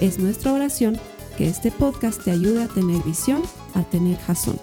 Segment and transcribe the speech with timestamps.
[0.00, 1.00] Es nuestra oración
[1.38, 3.42] que este podcast te ayude a tener visión,
[3.74, 4.60] a tener jazón.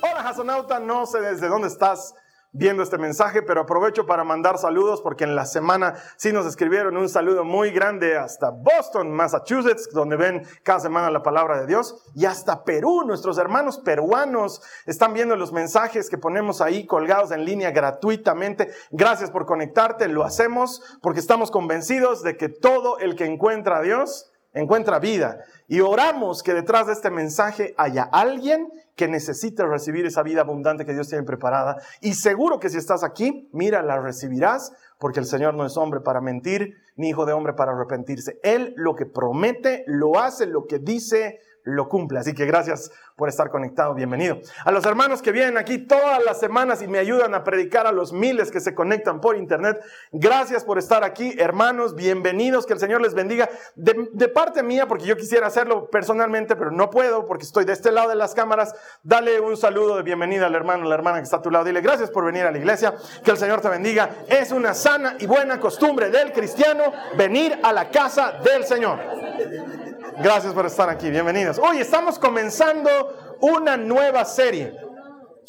[0.00, 2.14] Hola jazonauta, no sé desde dónde estás
[2.52, 6.96] viendo este mensaje, pero aprovecho para mandar saludos porque en la semana sí nos escribieron
[6.96, 12.02] un saludo muy grande hasta Boston, Massachusetts, donde ven cada semana la palabra de Dios,
[12.14, 13.02] y hasta Perú.
[13.06, 18.72] Nuestros hermanos peruanos están viendo los mensajes que ponemos ahí colgados en línea gratuitamente.
[18.90, 23.82] Gracias por conectarte, lo hacemos porque estamos convencidos de que todo el que encuentra a
[23.82, 25.44] Dios encuentra vida.
[25.66, 30.84] Y oramos que detrás de este mensaje haya alguien que necesite recibir esa vida abundante
[30.84, 31.76] que Dios tiene preparada.
[32.00, 36.00] Y seguro que si estás aquí, mira, la recibirás, porque el Señor no es hombre
[36.00, 38.40] para mentir, ni hijo de hombre para arrepentirse.
[38.42, 41.38] Él lo que promete, lo hace, lo que dice,
[41.68, 42.18] lo cumple.
[42.18, 44.38] Así que gracias por estar conectado, bienvenido.
[44.64, 47.92] A los hermanos que vienen aquí todas las semanas y me ayudan a predicar a
[47.92, 49.80] los miles que se conectan por internet,
[50.12, 53.48] gracias por estar aquí, hermanos, bienvenidos, que el Señor les bendiga.
[53.74, 57.90] De, parte mía, porque yo quisiera hacerlo personalmente, pero no puedo porque estoy de este
[57.90, 61.24] lado de las cámaras, dale un saludo de bienvenida al hermano, a la hermana que
[61.24, 61.64] está a tu lado.
[61.64, 64.10] Dile gracias por venir a la iglesia, que el Señor te bendiga.
[64.28, 69.87] Es una sana y buena costumbre del cristiano venir a la casa del Señor.
[70.20, 71.60] Gracias por estar aquí, bienvenidos.
[71.60, 74.74] Hoy estamos comenzando una nueva serie.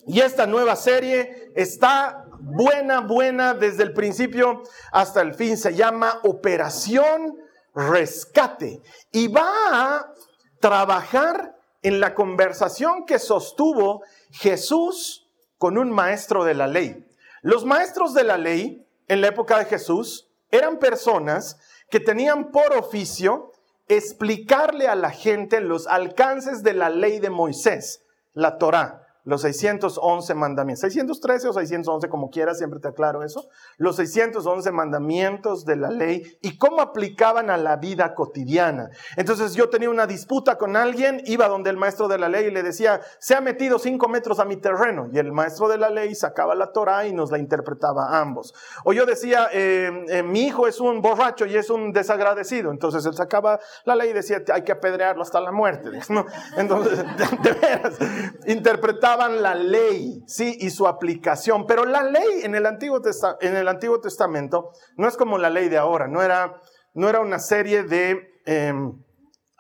[0.06, 5.58] Y esta nueva serie está buena, buena desde el principio hasta el fin.
[5.58, 7.40] Se llama Operación
[7.74, 8.84] Rescate.
[9.12, 10.14] Y va a
[10.60, 15.28] trabajar en la conversación que sostuvo Jesús
[15.58, 17.08] con un maestro de la ley.
[17.42, 21.58] Los maestros de la ley en la época de Jesús eran personas
[21.90, 23.49] que tenían por oficio
[23.90, 30.34] explicarle a la gente los alcances de la ley de Moisés, la Torá los 611
[30.34, 35.90] mandamientos, 613 o 611 como quieras, siempre te aclaro eso, los 611 mandamientos de la
[35.90, 38.90] ley y cómo aplicaban a la vida cotidiana.
[39.18, 42.52] Entonces yo tenía una disputa con alguien, iba donde el maestro de la ley y
[42.52, 45.90] le decía, se ha metido cinco metros a mi terreno y el maestro de la
[45.90, 48.54] ley sacaba la Torah y nos la interpretaba a ambos.
[48.86, 53.06] O yo decía, eh, eh, mi hijo es un borracho y es un desagradecido, entonces
[53.06, 55.90] él sacaba la ley y decía, hay que apedrearlo hasta la muerte.
[56.58, 57.00] Entonces,
[57.44, 57.98] de veras,
[58.46, 61.66] interpretaba la ley, sí, y su aplicación.
[61.66, 63.02] Pero la ley en el Antiguo,
[63.42, 66.62] en el Antiguo Testamento no es como la ley de ahora, no era,
[66.94, 68.94] no era una serie de em,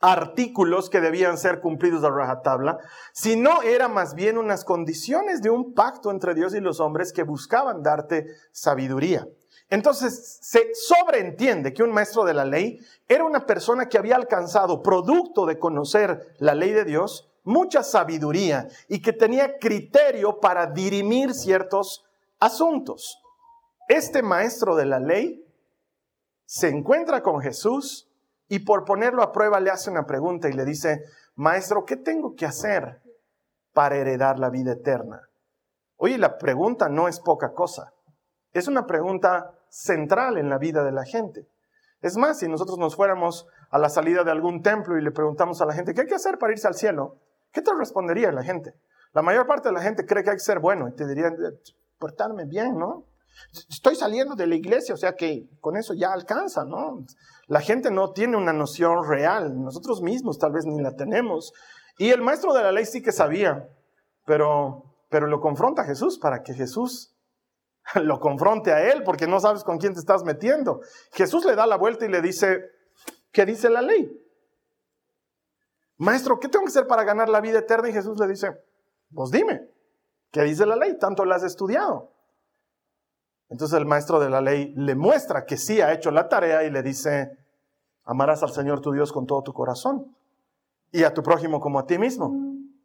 [0.02, 2.78] artículos que debían ser cumplidos a rajatabla,
[3.14, 7.24] sino era más bien unas condiciones de un pacto entre Dios y los hombres que
[7.24, 9.28] buscaban darte sabiduría.
[9.70, 14.82] Entonces se sobreentiende que un maestro de la ley era una persona que había alcanzado,
[14.82, 21.34] producto de conocer la ley de Dios, mucha sabiduría y que tenía criterio para dirimir
[21.34, 22.06] ciertos
[22.40, 23.22] asuntos.
[23.88, 25.44] Este maestro de la ley
[26.46, 28.08] se encuentra con Jesús
[28.48, 31.04] y por ponerlo a prueba le hace una pregunta y le dice,
[31.36, 33.02] maestro, ¿qué tengo que hacer
[33.74, 35.28] para heredar la vida eterna?
[35.98, 37.94] Oye, la pregunta no es poca cosa.
[38.54, 41.48] Es una pregunta central en la vida de la gente.
[42.02, 45.62] Es más, si nosotros nos fuéramos a la salida de algún templo y le preguntamos
[45.62, 47.18] a la gente, ¿qué hay que hacer para irse al cielo?
[47.52, 48.74] ¿Qué te respondería la gente?
[49.14, 51.36] La mayor parte de la gente cree que hay que ser bueno y te dirían,
[51.98, 53.06] portarme bien, ¿no?
[53.70, 57.06] Estoy saliendo de la iglesia, o sea que con eso ya alcanza, ¿no?
[57.48, 61.54] La gente no tiene una noción real, nosotros mismos tal vez ni la tenemos.
[61.98, 63.68] Y el maestro de la ley sí que sabía,
[64.26, 67.16] pero, pero lo confronta a Jesús para que Jesús
[67.96, 70.82] lo confronte a él, porque no sabes con quién te estás metiendo.
[71.12, 72.62] Jesús le da la vuelta y le dice,
[73.32, 74.12] ¿qué dice la ley?
[76.00, 77.90] Maestro, ¿qué tengo que hacer para ganar la vida eterna?
[77.90, 78.58] Y Jesús le dice,
[79.14, 79.70] pues dime,
[80.32, 80.98] ¿qué dice la ley?
[80.98, 82.14] Tanto la has estudiado.
[83.50, 86.72] Entonces el maestro de la ley le muestra que sí ha hecho la tarea y
[86.72, 87.38] le dice,
[88.06, 90.16] amarás al Señor tu Dios con todo tu corazón
[90.94, 92.34] y a tu prójimo como a ti mismo.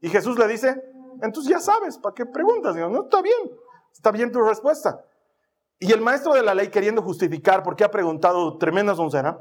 [0.00, 0.82] Y Jesús le dice,
[1.22, 2.74] entonces ya sabes, ¿para qué preguntas?
[2.74, 3.52] No, está bien,
[3.92, 5.04] está bien tu respuesta.
[5.78, 9.40] Y el maestro de la ley queriendo justificar por qué ha preguntado tremenda soncera,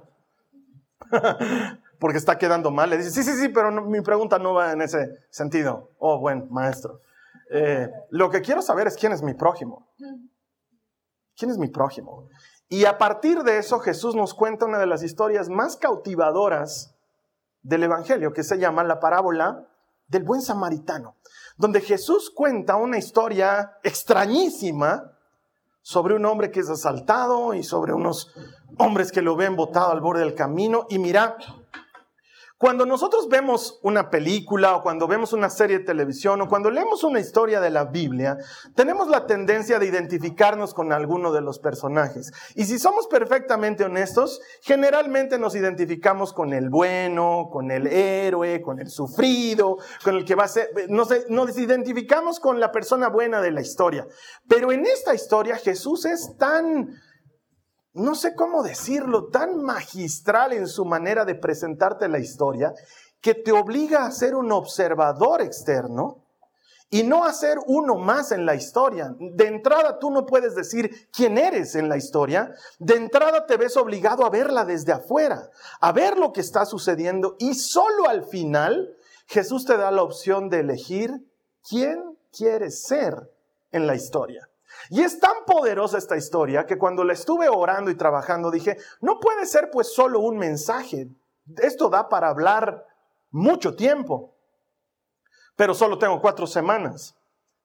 [2.04, 4.82] porque está quedando mal, le dice, sí, sí, sí, pero mi pregunta no va en
[4.82, 5.92] ese sentido.
[6.00, 7.00] Oh, buen maestro.
[7.50, 9.88] Eh, lo que quiero saber es quién es mi prójimo.
[11.38, 12.28] ¿Quién es mi prójimo?
[12.68, 16.94] Y a partir de eso Jesús nos cuenta una de las historias más cautivadoras
[17.62, 19.66] del Evangelio, que se llama la parábola
[20.06, 21.16] del buen samaritano,
[21.56, 25.14] donde Jesús cuenta una historia extrañísima
[25.82, 28.30] sobre un hombre que es asaltado y sobre unos
[28.78, 30.86] hombres que lo ven botado al borde del camino.
[30.90, 31.38] Y mira,
[32.63, 37.04] cuando nosotros vemos una película o cuando vemos una serie de televisión o cuando leemos
[37.04, 38.38] una historia de la Biblia,
[38.74, 42.31] tenemos la tendencia de identificarnos con alguno de los personajes.
[42.56, 48.80] Y si somos perfectamente honestos, generalmente nos identificamos con el bueno, con el héroe, con
[48.80, 51.12] el sufrido, con el que va a ser, nos,
[51.57, 54.07] identificamos con la persona buena de la historia.
[54.48, 56.95] Pero en esta historia Jesús es tan
[57.94, 62.74] no sé cómo decirlo, tan magistral en su manera de presentarte la historia,
[63.22, 66.24] que te obliga a ser un observador externo
[66.90, 69.16] y no a ser uno más en la historia.
[69.18, 73.78] De entrada tú no puedes decir quién eres en la historia, de entrada te ves
[73.78, 75.50] obligado a verla desde afuera,
[75.80, 78.95] a ver lo que está sucediendo y solo al final
[79.28, 81.12] Jesús te da la opción de elegir
[81.68, 83.31] quién quieres ser
[83.72, 84.50] en la historia.
[84.89, 89.19] Y es tan poderosa esta historia que cuando la estuve orando y trabajando dije, no
[89.19, 91.09] puede ser pues solo un mensaje.
[91.57, 92.85] Esto da para hablar
[93.31, 94.35] mucho tiempo.
[95.56, 97.15] Pero solo tengo cuatro semanas.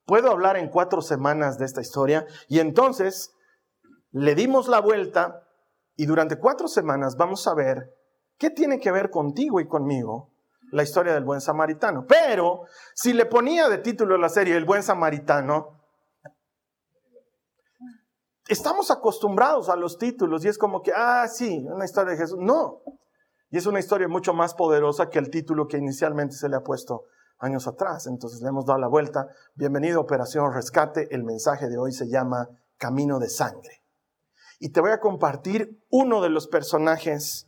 [0.04, 2.26] Puedo hablar en cuatro semanas de esta historia.
[2.48, 3.34] Y entonces
[4.10, 5.46] le dimos la vuelta
[5.96, 7.94] y durante cuatro semanas vamos a ver
[8.38, 10.30] qué tiene que ver contigo y conmigo
[10.70, 12.06] la historia del buen samaritano.
[12.06, 12.62] Pero
[12.94, 15.77] si le ponía de título la serie El buen samaritano,
[18.48, 22.38] estamos acostumbrados a los títulos y es como que, ah, sí, una historia de Jesús.
[22.40, 22.82] No.
[23.50, 26.62] Y es una historia mucho más poderosa que el título que inicialmente se le ha
[26.62, 27.04] puesto
[27.38, 28.06] años atrás.
[28.06, 29.28] Entonces le hemos dado la vuelta.
[29.54, 31.14] Bienvenido a Operación Rescate.
[31.14, 33.82] El mensaje de hoy se llama Camino de Sangre.
[34.58, 37.46] Y te voy a compartir uno de los personajes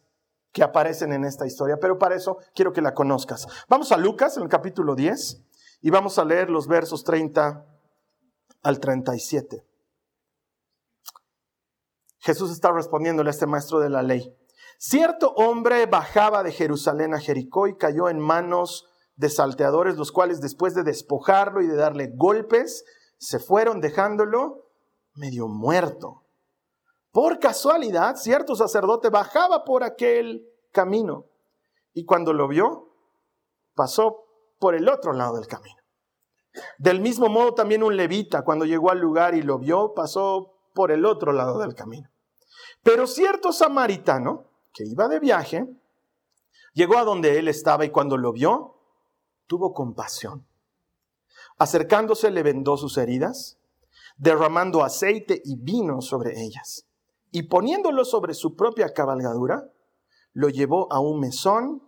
[0.52, 3.46] que aparecen en esta historia, pero para eso quiero que la conozcas.
[3.68, 5.42] Vamos a Lucas en el capítulo 10
[5.82, 7.64] y vamos a leer los versos 30
[8.62, 9.69] al 37.
[12.20, 14.36] Jesús está respondiéndole a este maestro de la ley.
[14.78, 20.40] Cierto hombre bajaba de Jerusalén a Jericó y cayó en manos de salteadores, los cuales
[20.40, 22.84] después de despojarlo y de darle golpes,
[23.18, 24.70] se fueron dejándolo
[25.14, 26.24] medio muerto.
[27.12, 31.26] Por casualidad, cierto sacerdote bajaba por aquel camino
[31.92, 32.94] y cuando lo vio,
[33.74, 34.24] pasó
[34.58, 35.76] por el otro lado del camino.
[36.78, 40.90] Del mismo modo también un levita, cuando llegó al lugar y lo vio, pasó por
[40.92, 42.09] el otro lado del camino.
[42.82, 45.66] Pero cierto samaritano, que iba de viaje,
[46.72, 48.76] llegó a donde él estaba y cuando lo vio,
[49.46, 50.46] tuvo compasión.
[51.58, 53.58] Acercándose le vendó sus heridas,
[54.16, 56.86] derramando aceite y vino sobre ellas,
[57.30, 59.70] y poniéndolo sobre su propia cabalgadura,
[60.32, 61.82] lo llevó a un mesón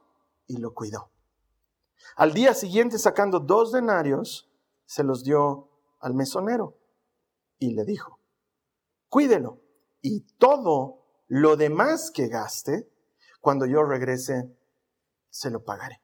[0.47, 1.11] y lo cuidó.
[2.17, 4.51] Al día siguiente, sacando dos denarios,
[4.85, 5.71] se los dio
[6.01, 6.77] al mesonero
[7.59, 8.19] y le dijo,
[9.09, 9.62] cuídelo
[10.03, 12.91] y todo lo demás que gaste,
[13.41, 14.55] cuando yo regrese,
[15.31, 16.03] se lo pagaré.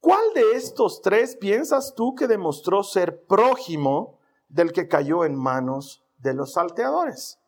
[0.00, 6.04] ¿Cuál de estos tres piensas tú que demostró ser prójimo del que cayó en manos
[6.18, 7.40] de los salteadores?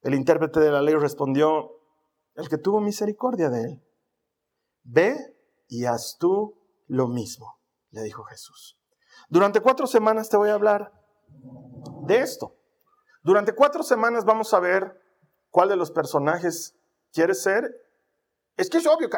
[0.00, 1.78] El intérprete de la ley respondió,
[2.34, 3.82] el que tuvo misericordia de él.
[4.82, 5.36] Ve
[5.68, 6.58] y haz tú
[6.88, 7.60] lo mismo,
[7.90, 8.80] le dijo Jesús.
[9.28, 10.92] Durante cuatro semanas te voy a hablar
[12.06, 12.56] de esto.
[13.22, 15.00] Durante cuatro semanas vamos a ver
[15.50, 16.74] cuál de los personajes
[17.12, 17.70] quieres ser.
[18.56, 19.08] Es que es obvio,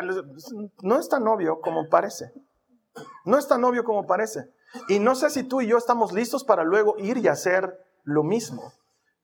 [0.82, 2.32] no es tan obvio como parece.
[3.24, 4.52] No es tan obvio como parece.
[4.88, 8.22] Y no sé si tú y yo estamos listos para luego ir y hacer lo
[8.22, 8.72] mismo,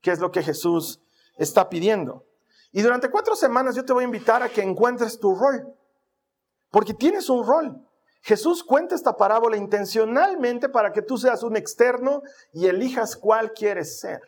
[0.00, 1.02] que es lo que Jesús
[1.36, 2.24] está pidiendo.
[2.72, 5.74] Y durante cuatro semanas yo te voy a invitar a que encuentres tu rol,
[6.70, 7.86] porque tienes un rol.
[8.22, 12.22] Jesús cuenta esta parábola intencionalmente para que tú seas un externo
[12.52, 14.20] y elijas cuál quieres ser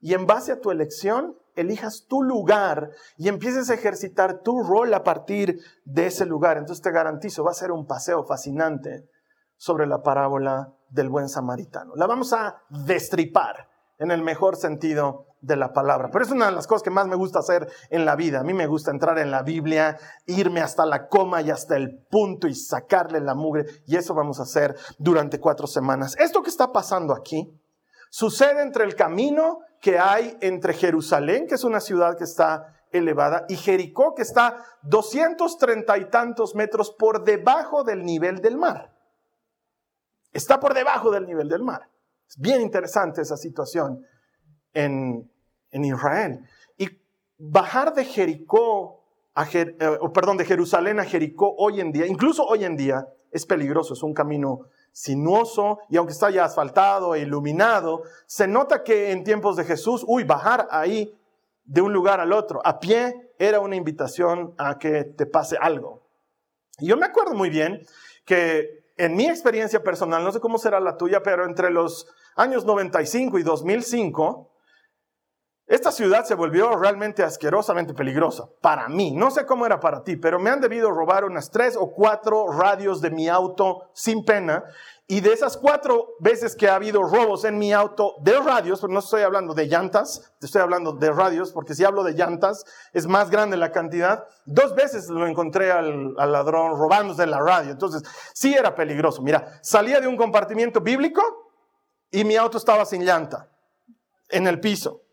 [0.00, 4.92] y en base a tu elección elijas tu lugar y empieces a ejercitar tu rol
[4.94, 6.58] a partir de ese lugar.
[6.58, 9.08] Entonces te garantizo, va a ser un paseo fascinante
[9.56, 11.94] sobre la parábola del buen samaritano.
[11.96, 16.10] La vamos a destripar en el mejor sentido de la palabra.
[16.10, 18.40] Pero es una de las cosas que más me gusta hacer en la vida.
[18.40, 21.98] A mí me gusta entrar en la Biblia, irme hasta la coma y hasta el
[22.10, 23.64] punto y sacarle la mugre.
[23.86, 26.16] Y eso vamos a hacer durante cuatro semanas.
[26.18, 27.58] Esto que está pasando aquí
[28.10, 33.44] sucede entre el camino que hay entre Jerusalén, que es una ciudad que está elevada,
[33.48, 38.94] y Jericó, que está 230 y tantos metros por debajo del nivel del mar.
[40.32, 41.88] Está por debajo del nivel del mar.
[42.28, 44.04] Es bien interesante esa situación
[44.72, 45.30] en,
[45.70, 46.40] en Israel.
[47.38, 49.76] bajar de Jericó, a eh,
[50.14, 54.02] perdón, de Jerusalén a Jericó hoy en día, incluso hoy en día, es peligroso, es
[54.02, 54.60] un camino
[54.92, 60.04] sinuoso y aunque está ya asfaltado e iluminado, se nota que en tiempos de Jesús,
[60.06, 61.18] uy, bajar ahí
[61.64, 66.06] de un lugar al otro a pie era una invitación a que te pase algo.
[66.78, 67.86] Y yo me acuerdo muy bien
[68.24, 72.64] que en mi experiencia personal, no sé cómo será la tuya, pero entre los años
[72.64, 74.50] 95 y 2005,
[75.68, 79.10] esta ciudad se volvió realmente asquerosamente peligrosa para mí.
[79.16, 82.46] No sé cómo era para ti, pero me han debido robar unas tres o cuatro
[82.52, 84.62] radios de mi auto sin pena.
[85.08, 88.92] Y de esas cuatro veces que ha habido robos en mi auto de radios, pero
[88.92, 93.08] no estoy hablando de llantas, estoy hablando de radios, porque si hablo de llantas es
[93.08, 94.24] más grande la cantidad.
[94.44, 97.72] Dos veces lo encontré al, al ladrón robándose la radio.
[97.72, 98.04] Entonces,
[98.34, 99.20] sí era peligroso.
[99.20, 101.22] Mira, salía de un compartimiento bíblico
[102.12, 103.48] y mi auto estaba sin llanta
[104.28, 105.05] en el piso.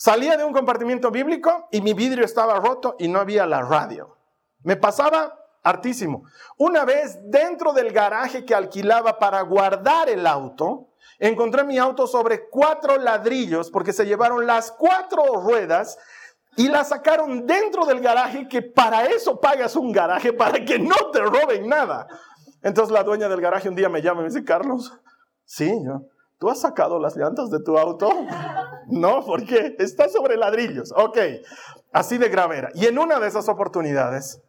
[0.00, 4.16] Salía de un compartimiento bíblico y mi vidrio estaba roto y no había la radio.
[4.62, 6.24] Me pasaba hartísimo.
[6.56, 10.88] Una vez dentro del garaje que alquilaba para guardar el auto,
[11.18, 15.98] encontré mi auto sobre cuatro ladrillos porque se llevaron las cuatro ruedas
[16.56, 20.96] y la sacaron dentro del garaje que para eso pagas un garaje, para que no
[21.12, 22.08] te roben nada.
[22.62, 24.98] Entonces la dueña del garaje un día me llama y me dice, Carlos,
[25.44, 25.70] sí,
[26.38, 28.08] ¿Tú has sacado las llantas de tu auto?
[28.90, 30.92] No, porque está sobre ladrillos.
[30.96, 31.18] Ok,
[31.92, 32.70] así de grave era.
[32.74, 34.42] Y en una de esas oportunidades,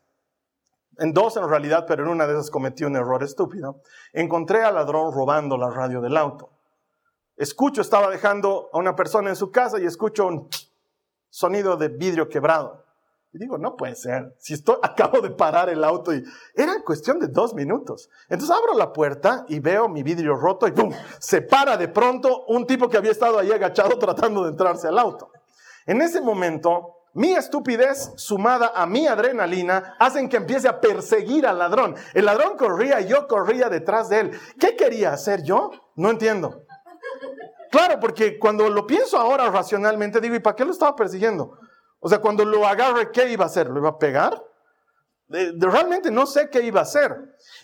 [0.98, 3.82] en dos en realidad, pero en una de esas cometí un error estúpido,
[4.14, 6.50] encontré al ladrón robando la radio del auto.
[7.38, 10.50] Escucho, estaba dejando a una persona en su casa y escucho un
[11.30, 12.84] sonido de vidrio quebrado.
[13.34, 14.36] Y digo, no puede ser.
[14.40, 16.24] Si estoy, acabo de parar el auto y
[16.56, 18.10] era cuestión de dos minutos.
[18.30, 20.92] Entonces abro la puerta y veo mi vidrio roto y ¡pum!
[21.20, 25.00] Se para de pronto un tipo que había estado ahí agachado tratando de entrarse al
[25.00, 25.32] auto.
[25.86, 31.60] En ese momento, mi estupidez sumada a mi adrenalina hacen que empiece a perseguir al
[31.60, 31.96] ladrón.
[32.14, 34.32] El ladrón corría y yo corría detrás de él.
[34.60, 35.72] ¿Qué quería hacer yo?
[35.96, 36.66] No entiendo.
[37.72, 41.58] Claro, porque cuando lo pienso ahora racionalmente digo, ¿y para qué lo estaba persiguiendo?
[42.02, 43.70] O sea, cuando lo agarre, ¿qué iba a hacer?
[43.70, 44.44] ¿Lo iba a pegar?
[45.60, 47.16] realmente no sé qué iba a hacer.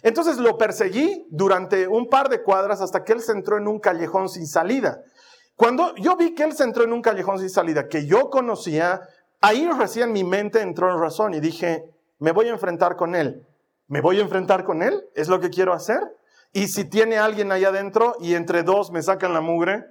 [0.01, 3.79] Entonces lo perseguí durante un par de cuadras hasta que él se entró en un
[3.79, 5.01] callejón sin salida.
[5.57, 9.01] Cuando yo vi que él se entró en un callejón sin salida que yo conocía,
[9.41, 11.83] ahí recién mi mente entró en razón y dije,
[12.19, 13.45] me voy a enfrentar con él.
[13.87, 15.03] ¿Me voy a enfrentar con él?
[15.15, 15.99] ¿Es lo que quiero hacer?
[16.53, 19.83] Y si tiene alguien ahí adentro y entre dos me sacan la mugre,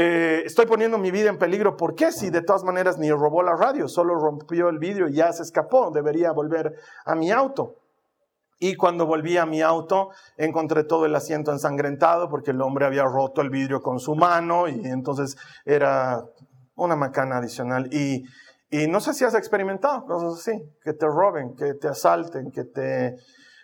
[0.00, 1.76] eh, estoy poniendo mi vida en peligro.
[1.76, 2.12] ¿Por qué?
[2.12, 5.42] Si de todas maneras ni robó la radio, solo rompió el vidrio y ya se
[5.42, 5.90] escapó.
[5.90, 6.72] Debería volver
[7.04, 7.74] a mi auto.
[8.60, 13.02] Y cuando volví a mi auto, encontré todo el asiento ensangrentado porque el hombre había
[13.02, 16.22] roto el vidrio con su mano y entonces era
[16.76, 17.92] una macana adicional.
[17.92, 18.22] Y,
[18.70, 22.62] y no sé si has experimentado cosas así, que te roben, que te asalten, que
[22.62, 23.16] te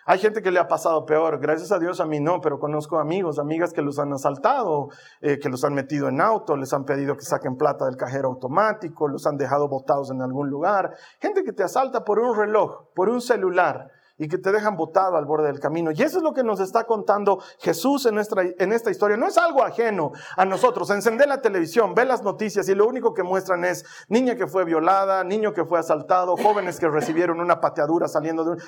[0.07, 2.99] hay gente que le ha pasado peor, gracias a Dios a mí no, pero conozco
[2.99, 6.85] amigos, amigas que los han asaltado, eh, que los han metido en auto, les han
[6.85, 10.91] pedido que saquen plata del cajero automático, los han dejado botados en algún lugar.
[11.19, 15.17] Gente que te asalta por un reloj, por un celular, y que te dejan botado
[15.17, 15.91] al borde del camino.
[15.91, 19.17] Y eso es lo que nos está contando Jesús en, nuestra, esta historia.
[19.17, 20.89] No es algo ajeno a nosotros.
[20.89, 24.63] Encender la televisión, ve las noticias y lo único que muestran es niña que fue
[24.63, 28.61] violada, niño que fue asaltado, jóvenes que recibieron una pateadura saliendo de un...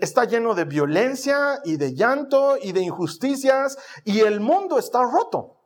[0.00, 5.59] Está lleno de violencia y de llanto y de injusticias y el mundo está roto.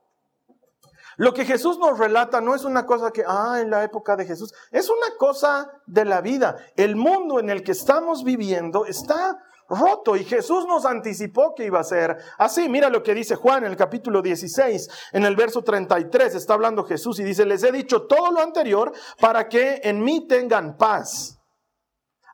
[1.16, 4.26] Lo que Jesús nos relata no es una cosa que, ah, en la época de
[4.26, 6.56] Jesús, es una cosa de la vida.
[6.76, 11.80] El mundo en el que estamos viviendo está roto y Jesús nos anticipó que iba
[11.80, 12.68] a ser así.
[12.68, 16.84] Mira lo que dice Juan en el capítulo 16, en el verso 33, está hablando
[16.84, 21.38] Jesús y dice, les he dicho todo lo anterior para que en mí tengan paz.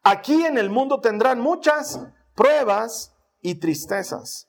[0.03, 2.01] Aquí en el mundo tendrán muchas
[2.35, 4.49] pruebas y tristezas,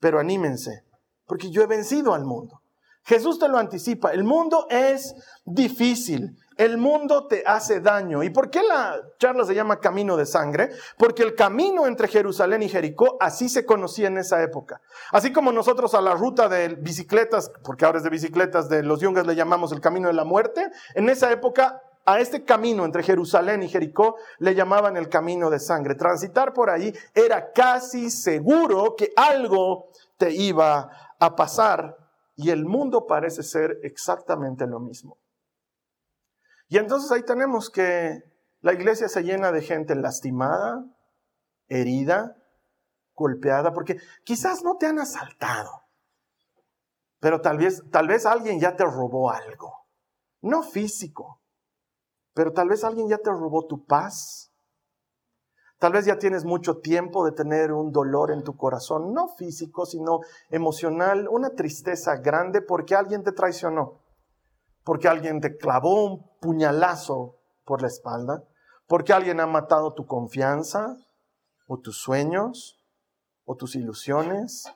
[0.00, 0.84] pero anímense,
[1.26, 2.61] porque yo he vencido al mundo.
[3.04, 4.12] Jesús te lo anticipa.
[4.12, 6.36] El mundo es difícil.
[6.56, 8.22] El mundo te hace daño.
[8.22, 10.70] ¿Y por qué la charla se llama Camino de Sangre?
[10.98, 14.80] Porque el camino entre Jerusalén y Jericó así se conocía en esa época.
[15.10, 19.00] Así como nosotros a la ruta de bicicletas, porque ahora es de bicicletas, de los
[19.00, 23.02] yungas le llamamos el Camino de la Muerte, en esa época a este camino entre
[23.02, 25.94] Jerusalén y Jericó le llamaban el Camino de Sangre.
[25.94, 32.01] Transitar por ahí era casi seguro que algo te iba a pasar
[32.42, 35.18] y el mundo parece ser exactamente lo mismo.
[36.68, 38.22] Y entonces ahí tenemos que
[38.60, 40.84] la iglesia se llena de gente lastimada,
[41.68, 42.36] herida,
[43.14, 45.84] golpeada, porque quizás no te han asaltado,
[47.20, 49.86] pero tal vez, tal vez alguien ya te robó algo,
[50.40, 51.40] no físico,
[52.34, 54.51] pero tal vez alguien ya te robó tu paz.
[55.82, 59.84] Tal vez ya tienes mucho tiempo de tener un dolor en tu corazón, no físico,
[59.84, 63.98] sino emocional, una tristeza grande porque alguien te traicionó,
[64.84, 67.34] porque alguien te clavó un puñalazo
[67.64, 68.44] por la espalda,
[68.86, 70.98] porque alguien ha matado tu confianza
[71.66, 72.80] o tus sueños
[73.44, 74.72] o tus ilusiones,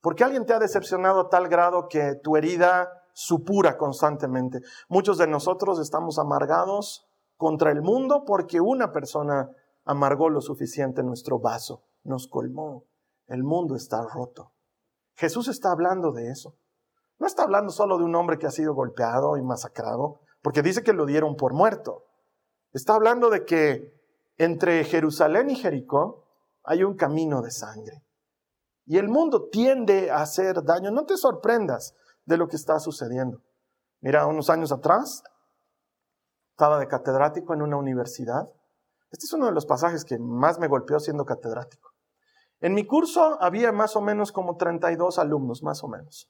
[0.00, 4.60] porque alguien te ha decepcionado a tal grado que tu herida supura constantemente.
[4.88, 9.50] Muchos de nosotros estamos amargados contra el mundo porque una persona
[9.88, 12.84] amargó lo suficiente nuestro vaso, nos colmó.
[13.26, 14.52] El mundo está roto.
[15.16, 16.58] Jesús está hablando de eso.
[17.18, 20.82] No está hablando solo de un hombre que ha sido golpeado y masacrado, porque dice
[20.82, 22.04] que lo dieron por muerto.
[22.70, 23.94] Está hablando de que
[24.36, 26.26] entre Jerusalén y Jericó
[26.64, 28.04] hay un camino de sangre.
[28.84, 30.90] Y el mundo tiende a hacer daño.
[30.90, 31.94] No te sorprendas
[32.26, 33.40] de lo que está sucediendo.
[34.00, 35.22] Mira, unos años atrás
[36.50, 38.52] estaba de catedrático en una universidad.
[39.10, 41.92] Este es uno de los pasajes que más me golpeó siendo catedrático.
[42.60, 46.28] En mi curso había más o menos como 32 alumnos, más o menos.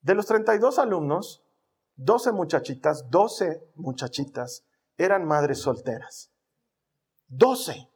[0.00, 1.42] De los 32 alumnos,
[1.96, 4.64] 12 muchachitas, 12 muchachitas
[4.96, 6.30] eran madres solteras.
[7.28, 7.88] 12.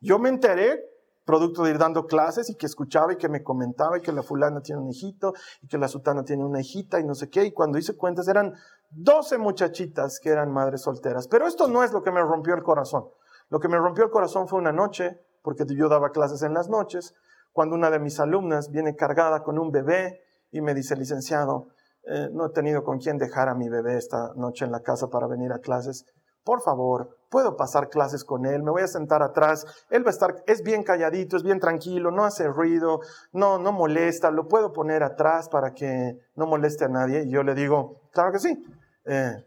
[0.00, 0.84] Yo me enteré
[1.28, 4.22] producto de ir dando clases y que escuchaba y que me comentaba y que la
[4.22, 7.44] fulana tiene un hijito y que la sutana tiene una hijita y no sé qué.
[7.44, 8.54] Y cuando hice cuentas eran
[8.92, 11.28] 12 muchachitas que eran madres solteras.
[11.28, 13.10] Pero esto no es lo que me rompió el corazón.
[13.50, 16.70] Lo que me rompió el corazón fue una noche, porque yo daba clases en las
[16.70, 17.14] noches,
[17.52, 21.68] cuando una de mis alumnas viene cargada con un bebé y me dice, licenciado,
[22.06, 25.08] eh, no he tenido con quién dejar a mi bebé esta noche en la casa
[25.08, 26.06] para venir a clases
[26.48, 30.12] por favor, puedo pasar clases con él, me voy a sentar atrás, él va a
[30.12, 33.00] estar, es bien calladito, es bien tranquilo, no hace ruido,
[33.32, 37.24] no, no molesta, lo puedo poner atrás para que no moleste a nadie.
[37.24, 38.64] Y yo le digo, claro que sí.
[39.04, 39.44] Eh,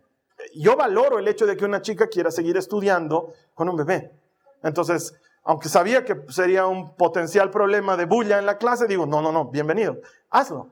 [0.55, 4.11] yo valoro el hecho de que una chica quiera seguir estudiando con un bebé.
[4.63, 9.21] Entonces, aunque sabía que sería un potencial problema de bulla en la clase, digo, no,
[9.21, 9.97] no, no, bienvenido,
[10.29, 10.69] hazlo.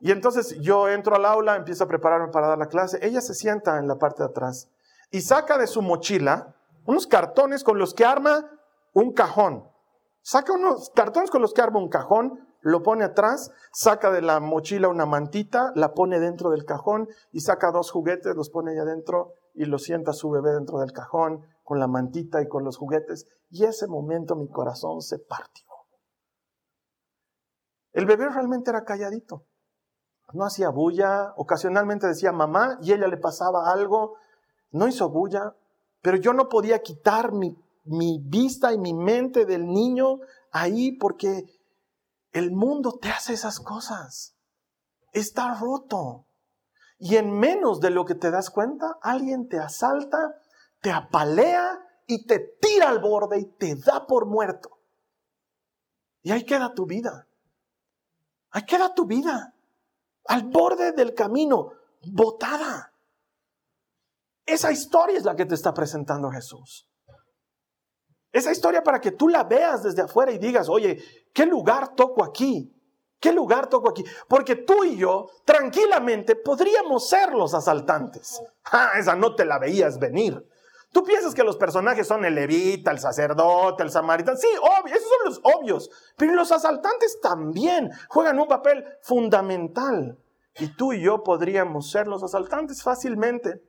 [0.00, 3.34] Y entonces yo entro al aula, empiezo a prepararme para dar la clase, ella se
[3.34, 4.68] sienta en la parte de atrás
[5.14, 8.50] y saca de su mochila unos cartones con los que arma
[8.94, 9.70] un cajón.
[10.22, 14.40] Saca unos cartones con los que arma un cajón, lo pone atrás, saca de la
[14.40, 18.78] mochila una mantita, la pone dentro del cajón y saca dos juguetes, los pone ahí
[18.78, 22.76] adentro y lo sienta su bebé dentro del cajón con la mantita y con los
[22.76, 23.28] juguetes.
[23.50, 25.68] Y ese momento mi corazón se partió.
[27.92, 29.46] El bebé realmente era calladito.
[30.32, 34.16] No hacía bulla, ocasionalmente decía mamá y ella le pasaba algo
[34.74, 35.54] no hizo bulla,
[36.02, 40.18] pero yo no podía quitar mi, mi vista y mi mente del niño
[40.50, 41.46] ahí porque
[42.32, 44.36] el mundo te hace esas cosas.
[45.12, 46.26] Está roto.
[46.98, 50.40] Y en menos de lo que te das cuenta, alguien te asalta,
[50.80, 54.80] te apalea y te tira al borde y te da por muerto.
[56.22, 57.28] Y ahí queda tu vida.
[58.50, 59.54] Ahí queda tu vida.
[60.26, 61.72] Al borde del camino,
[62.06, 62.93] botada.
[64.46, 66.88] Esa historia es la que te está presentando Jesús.
[68.32, 70.98] Esa historia para que tú la veas desde afuera y digas, oye,
[71.32, 72.70] ¿qué lugar toco aquí?
[73.20, 74.04] ¿Qué lugar toco aquí?
[74.28, 78.42] Porque tú y yo tranquilamente podríamos ser los asaltantes.
[78.64, 80.46] Ah, esa no te la veías venir.
[80.92, 84.36] Tú piensas que los personajes son el levita, el sacerdote, el samaritano.
[84.36, 85.90] Sí, obvio, esos son los obvios.
[86.16, 90.18] Pero los asaltantes también juegan un papel fundamental.
[90.58, 93.62] Y tú y yo podríamos ser los asaltantes fácilmente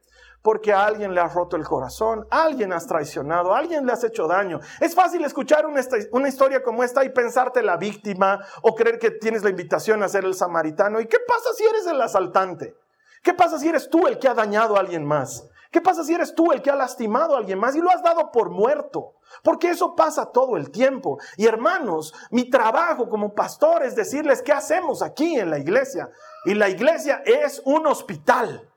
[0.45, 3.91] porque a alguien le has roto el corazón, a alguien has traicionado, a alguien le
[3.91, 4.59] has hecho daño.
[4.79, 5.81] Es fácil escuchar una,
[6.11, 10.07] una, historia como esta y pensarte la víctima o creer que tienes la invitación a
[10.07, 11.01] ser el samaritano.
[11.01, 12.75] ¿Y qué pasa si eres el asaltante?
[13.23, 15.49] ¿Qué pasa si eres tú el que ha dañado a alguien más?
[15.71, 18.03] ¿Qué pasa si eres tú el que ha lastimado a alguien más y lo has
[18.03, 19.15] dado por muerto?
[19.41, 21.17] Porque eso pasa todo el tiempo.
[21.37, 26.11] Y hermanos, mi trabajo como pastor es decirles qué hacemos aquí en la iglesia.
[26.45, 28.69] Y la iglesia es un hospital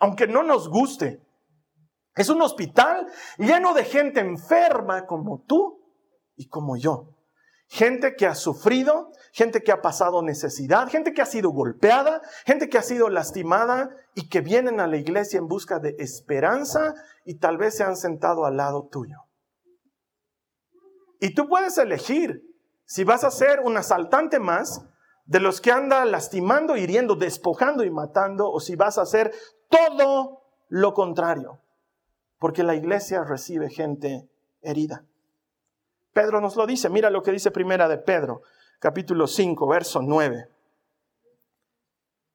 [0.00, 1.22] aunque no nos guste.
[2.16, 3.06] Es un hospital
[3.38, 5.80] lleno de gente enferma como tú
[6.34, 7.14] y como yo.
[7.68, 12.68] Gente que ha sufrido, gente que ha pasado necesidad, gente que ha sido golpeada, gente
[12.68, 17.38] que ha sido lastimada y que vienen a la iglesia en busca de esperanza y
[17.38, 19.18] tal vez se han sentado al lado tuyo.
[21.20, 22.42] Y tú puedes elegir
[22.86, 24.84] si vas a ser un asaltante más
[25.26, 29.32] de los que anda lastimando, hiriendo, despojando y matando, o si vas a ser
[29.70, 31.60] todo lo contrario,
[32.38, 34.28] porque la iglesia recibe gente
[34.60, 35.06] herida.
[36.12, 38.42] Pedro nos lo dice, mira lo que dice primera de Pedro,
[38.78, 40.48] capítulo 5, verso 9.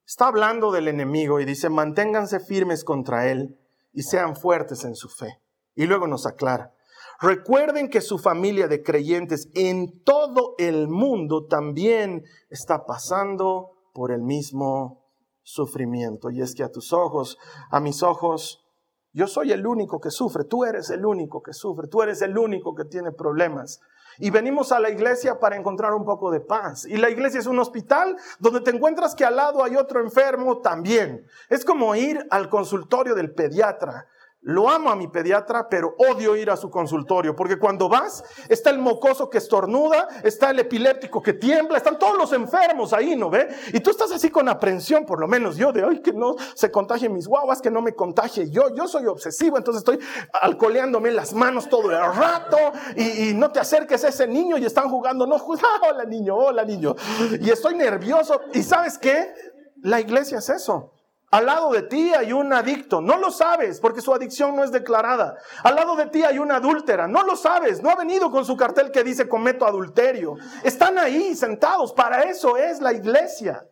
[0.08, 3.60] Está hablando del enemigo y dice, manténganse firmes contra él
[3.92, 5.42] y sean fuertes en su fe.
[5.76, 6.74] Y luego nos aclara,
[7.20, 14.22] recuerden que su familia de creyentes en todo el mundo también está pasando por el
[14.22, 15.05] mismo
[15.46, 16.30] sufrimiento.
[16.32, 17.38] Y es que a tus ojos,
[17.72, 18.66] a mis ojos,
[19.14, 22.38] yo soy el único que sufre, tú eres el único que sufre, tú eres el
[22.38, 23.80] único que tiene problemas.
[24.18, 26.86] Y venimos a la iglesia para encontrar un poco de paz.
[26.86, 30.60] Y la iglesia es un hospital donde te encuentras que al lado hay otro enfermo
[30.60, 31.26] también.
[31.50, 34.08] Es como ir al consultorio del pediatra.
[34.48, 38.70] Lo amo a mi pediatra, pero odio ir a su consultorio, porque cuando vas, está
[38.70, 43.32] el mocoso que estornuda, está el epiléptico que tiembla, están todos los enfermos ahí, ¿no
[43.32, 43.50] ve?
[43.74, 46.70] Y tú estás así con aprensión, por lo menos yo, de hoy que no se
[46.70, 48.70] contagien mis guaguas, que no me contagie yo.
[48.76, 49.98] Yo soy obsesivo, entonces estoy
[50.40, 52.58] alcoleándome las manos todo el rato
[52.96, 55.38] y, y no te acerques a ese niño y están jugando, no,
[55.90, 56.96] hola niño, hola niño.
[57.42, 58.40] Y estoy nervioso.
[58.54, 59.34] ¿Y sabes qué?
[59.82, 60.95] La iglesia es eso.
[61.32, 64.72] Al lado de ti hay un adicto, no lo sabes porque su adicción no es
[64.72, 65.36] declarada.
[65.64, 68.56] Al lado de ti hay una adúltera, no lo sabes, no ha venido con su
[68.56, 70.36] cartel que dice cometo adulterio.
[70.64, 73.68] Están ahí sentados, para eso es la iglesia.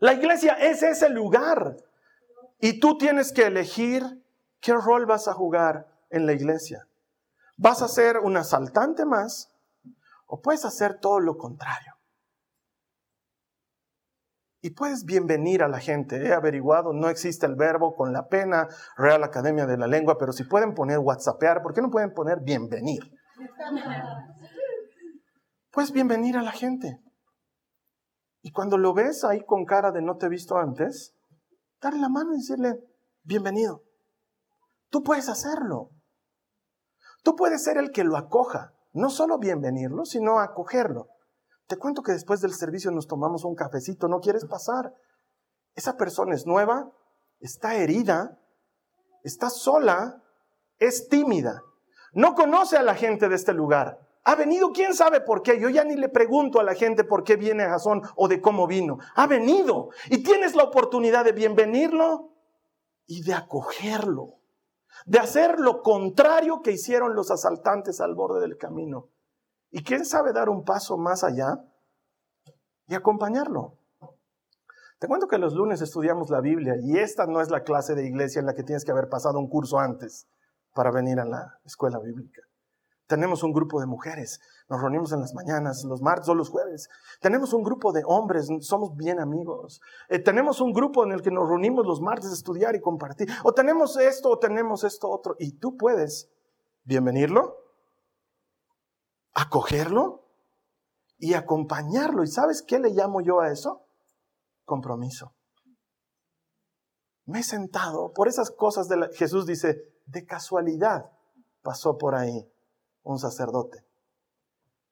[0.00, 1.76] La iglesia es ese lugar.
[2.60, 4.04] Y tú tienes que elegir
[4.60, 6.86] qué rol vas a jugar en la iglesia.
[7.56, 9.50] ¿Vas a ser un asaltante más
[10.26, 11.97] o puedes hacer todo lo contrario?
[14.60, 16.16] Y puedes bienvenir a la gente.
[16.16, 18.66] He averiguado, no existe el verbo con la pena,
[18.96, 22.40] Real Academia de la Lengua, pero si pueden poner WhatsAppear, ¿por qué no pueden poner
[22.40, 23.02] bienvenir?
[25.70, 27.00] Puedes bienvenir a la gente.
[28.42, 31.14] Y cuando lo ves ahí con cara de no te he visto antes,
[31.80, 32.80] darle la mano y decirle,
[33.22, 33.84] bienvenido.
[34.90, 35.90] Tú puedes hacerlo.
[37.22, 38.72] Tú puedes ser el que lo acoja.
[38.92, 41.08] No solo bienvenirlo, sino acogerlo.
[41.68, 44.94] Te cuento que después del servicio nos tomamos un cafecito, ¿no quieres pasar?
[45.74, 46.90] Esa persona es nueva,
[47.40, 48.40] está herida,
[49.22, 50.24] está sola,
[50.78, 51.62] es tímida,
[52.14, 53.98] no conoce a la gente de este lugar.
[54.24, 55.60] Ha venido, quién sabe por qué.
[55.60, 58.40] Yo ya ni le pregunto a la gente por qué viene a Jasón o de
[58.40, 58.98] cómo vino.
[59.14, 62.34] Ha venido y tienes la oportunidad de bienvenirlo
[63.06, 64.40] y de acogerlo,
[65.06, 69.10] de hacer lo contrario que hicieron los asaltantes al borde del camino.
[69.70, 71.64] Y quién sabe dar un paso más allá
[72.86, 73.74] y acompañarlo.
[74.98, 78.06] Te cuento que los lunes estudiamos la Biblia y esta no es la clase de
[78.06, 80.26] iglesia en la que tienes que haber pasado un curso antes
[80.74, 82.42] para venir a la escuela bíblica.
[83.06, 86.90] Tenemos un grupo de mujeres, nos reunimos en las mañanas, los martes o los jueves.
[87.20, 89.80] Tenemos un grupo de hombres, somos bien amigos.
[90.08, 93.28] Eh, tenemos un grupo en el que nos reunimos los martes a estudiar y compartir.
[93.44, 95.36] O tenemos esto o tenemos esto otro.
[95.38, 96.28] Y tú puedes
[96.84, 97.67] bienvenirlo
[99.38, 100.24] acogerlo
[101.16, 102.24] y acompañarlo.
[102.24, 103.86] ¿Y sabes qué le llamo yo a eso?
[104.64, 105.34] Compromiso.
[107.24, 111.10] Me he sentado por esas cosas de la, Jesús dice, de casualidad
[111.62, 112.50] pasó por ahí
[113.02, 113.84] un sacerdote.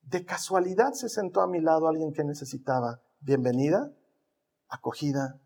[0.03, 3.91] De casualidad se sentó a mi lado alguien que necesitaba bienvenida,
[4.69, 5.41] acogida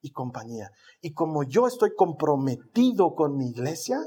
[0.00, 0.70] y compañía.
[1.00, 3.98] Y como yo estoy comprometido con mi iglesia,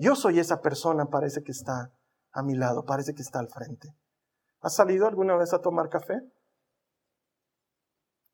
[0.00, 1.92] yo soy esa persona, parece que está
[2.38, 3.94] a mi lado, parece que está al frente.
[4.60, 6.14] ¿Has salido alguna vez a tomar café?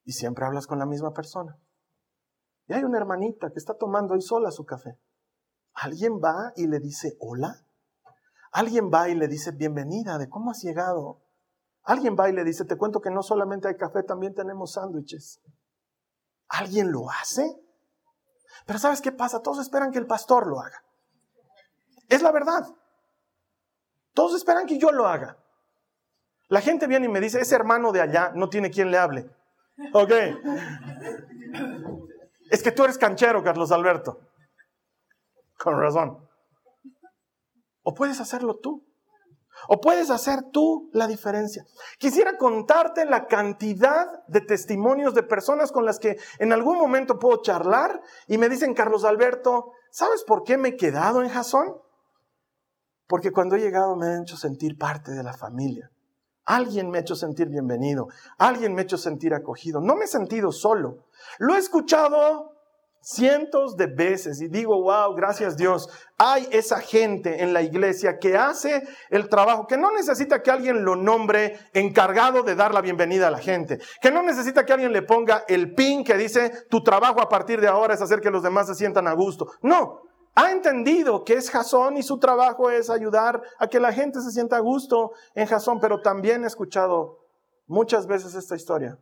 [0.04, 1.58] Y siempre hablas con la misma persona.
[2.66, 4.98] Y hay una hermanita que está tomando ahí sola su café.
[5.72, 7.66] ¿Alguien va y le dice hola?
[8.52, 10.18] ¿Alguien va y le dice bienvenida?
[10.18, 11.22] ¿De cómo has llegado?
[11.82, 15.40] Alguien va y le dice, te cuento que no solamente hay café, también tenemos sándwiches.
[16.48, 17.60] ¿Alguien lo hace?
[18.66, 19.40] Pero ¿sabes qué pasa?
[19.40, 20.82] Todos esperan que el pastor lo haga.
[22.08, 22.64] Es la verdad.
[24.14, 25.36] Todos esperan que yo lo haga.
[26.48, 29.28] La gente viene y me dice, ese hermano de allá no tiene quien le hable.
[29.92, 30.12] Ok.
[32.50, 34.20] Es que tú eres canchero, Carlos Alberto.
[35.58, 36.28] Con razón.
[37.82, 38.86] O puedes hacerlo tú.
[39.68, 41.64] O puedes hacer tú la diferencia.
[41.98, 47.40] Quisiera contarte la cantidad de testimonios de personas con las que en algún momento puedo
[47.40, 51.76] charlar y me dicen, Carlos Alberto, ¿sabes por qué me he quedado en Jasón?
[53.06, 55.90] Porque cuando he llegado me he hecho sentir parte de la familia.
[56.46, 58.08] Alguien me ha hecho sentir bienvenido.
[58.38, 59.80] Alguien me ha hecho sentir acogido.
[59.80, 61.06] No me he sentido solo.
[61.38, 62.54] Lo he escuchado
[63.04, 65.88] cientos de veces y digo, wow, gracias Dios.
[66.16, 70.84] Hay esa gente en la iglesia que hace el trabajo, que no necesita que alguien
[70.84, 74.92] lo nombre encargado de dar la bienvenida a la gente, que no necesita que alguien
[74.92, 78.30] le ponga el pin que dice, tu trabajo a partir de ahora es hacer que
[78.30, 79.48] los demás se sientan a gusto.
[79.60, 80.00] No,
[80.34, 84.32] ha entendido que es Jasón y su trabajo es ayudar a que la gente se
[84.32, 87.20] sienta a gusto en Jasón, pero también he escuchado
[87.66, 88.98] muchas veces esta historia.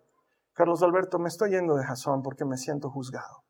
[0.53, 3.45] Carlos Alberto, me estoy yendo de Jasón porque me siento juzgado.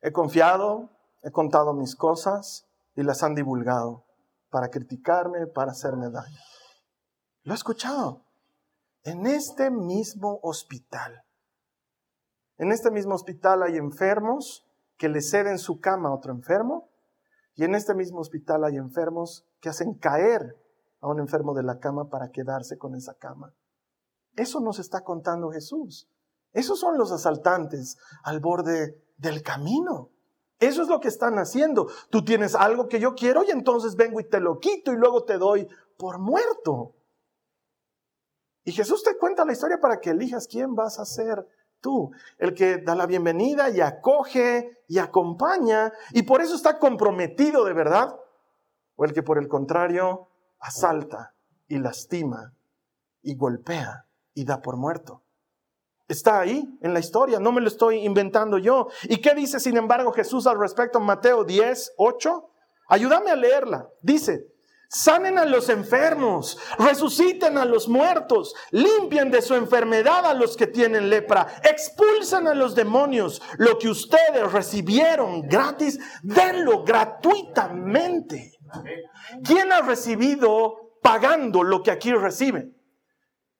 [0.00, 0.90] He confiado,
[1.22, 4.04] he contado mis cosas y las han divulgado
[4.50, 6.40] para criticarme, para hacerme daño.
[7.44, 8.24] Lo he escuchado.
[9.04, 11.24] En este mismo hospital.
[12.56, 14.67] En este mismo hospital hay enfermos
[14.98, 16.90] que le ceden su cama a otro enfermo.
[17.54, 20.56] Y en este mismo hospital hay enfermos que hacen caer
[21.00, 23.54] a un enfermo de la cama para quedarse con esa cama.
[24.36, 26.08] Eso nos está contando Jesús.
[26.52, 30.10] Esos son los asaltantes al borde del camino.
[30.60, 31.88] Eso es lo que están haciendo.
[32.10, 35.24] Tú tienes algo que yo quiero y entonces vengo y te lo quito y luego
[35.24, 36.96] te doy por muerto.
[38.64, 41.46] Y Jesús te cuenta la historia para que elijas quién vas a ser
[41.80, 47.64] tú, el que da la bienvenida y acoge y acompaña y por eso está comprometido
[47.64, 48.16] de verdad,
[48.96, 51.34] o el que por el contrario asalta
[51.68, 52.52] y lastima
[53.22, 55.22] y golpea y da por muerto.
[56.08, 58.88] Está ahí en la historia, no me lo estoy inventando yo.
[59.04, 62.50] ¿Y qué dice, sin embargo, Jesús al respecto Mateo 10, 8?
[62.88, 63.88] Ayúdame a leerla.
[64.00, 64.46] Dice,
[64.88, 70.66] sanen a los enfermos, resuciten a los muertos, limpien de su enfermedad a los que
[70.66, 73.40] tienen lepra, expulsen a los demonios.
[73.58, 78.58] Lo que ustedes recibieron gratis, denlo gratuitamente.
[79.44, 82.72] ¿Quién ha recibido pagando lo que aquí recibe?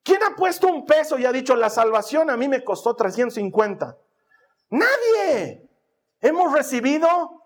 [0.03, 3.99] ¿Quién ha puesto un peso y ha dicho, la salvación a mí me costó 350?
[4.71, 5.69] Nadie.
[6.21, 7.43] Hemos recibido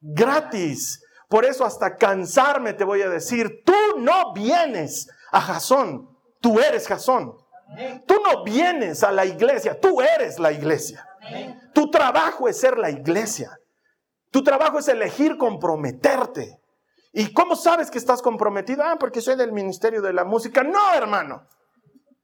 [0.00, 1.04] gratis.
[1.30, 6.88] Por eso hasta cansarme te voy a decir, tú no vienes a Jasón, tú eres
[6.88, 7.36] Jasón.
[8.04, 11.06] Tú no vienes a la iglesia, tú eres la iglesia.
[11.72, 13.56] Tu trabajo es ser la iglesia.
[14.32, 16.60] Tu trabajo es elegir comprometerte.
[17.12, 18.82] ¿Y cómo sabes que estás comprometido?
[18.84, 20.64] Ah, porque soy del ministerio de la música.
[20.64, 21.46] No, hermano.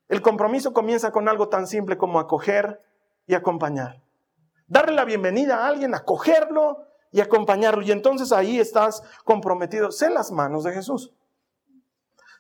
[0.09, 2.81] El compromiso comienza con algo tan simple como acoger
[3.29, 4.03] y acompañar.
[4.67, 7.83] Darle la bienvenida a alguien, acogerlo y acompañarlo.
[7.83, 9.91] Y entonces ahí estás comprometido.
[9.93, 11.13] Sé las manos de Jesús.